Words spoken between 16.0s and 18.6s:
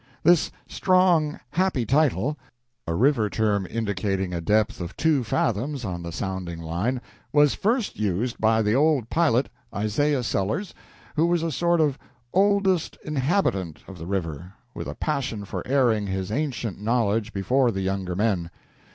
his ancient knowledge before the younger men.